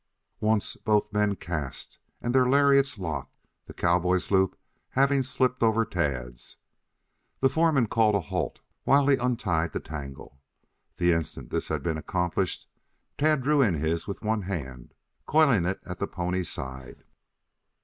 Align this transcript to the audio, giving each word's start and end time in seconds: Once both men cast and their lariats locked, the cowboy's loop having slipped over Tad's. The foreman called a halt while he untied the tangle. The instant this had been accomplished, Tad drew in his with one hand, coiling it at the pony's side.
Once 0.39 0.77
both 0.77 1.13
men 1.13 1.35
cast 1.35 1.99
and 2.23 2.33
their 2.33 2.49
lariats 2.49 2.97
locked, 2.97 3.37
the 3.67 3.71
cowboy's 3.75 4.31
loop 4.31 4.57
having 4.89 5.21
slipped 5.21 5.61
over 5.61 5.85
Tad's. 5.85 6.57
The 7.39 7.49
foreman 7.49 7.85
called 7.85 8.15
a 8.15 8.19
halt 8.19 8.61
while 8.83 9.05
he 9.05 9.15
untied 9.17 9.73
the 9.73 9.79
tangle. 9.79 10.41
The 10.97 11.11
instant 11.13 11.51
this 11.51 11.67
had 11.67 11.83
been 11.83 11.99
accomplished, 11.99 12.67
Tad 13.19 13.43
drew 13.43 13.61
in 13.61 13.75
his 13.75 14.07
with 14.07 14.23
one 14.23 14.41
hand, 14.41 14.95
coiling 15.27 15.65
it 15.65 15.79
at 15.85 15.99
the 15.99 16.07
pony's 16.07 16.49
side. 16.49 17.03